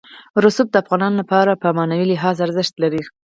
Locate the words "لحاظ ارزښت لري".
2.13-3.01